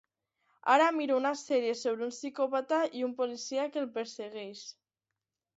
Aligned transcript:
Ara 0.75 0.87
miro 0.95 1.17
una 1.19 1.33
sèrie 1.41 1.75
sobre 1.83 2.03
un 2.07 2.15
psicòpata 2.15 2.79
i 3.01 3.07
un 3.09 3.13
policia 3.23 3.71
que 3.77 3.81
el 3.85 3.89
persegueix. 3.99 4.69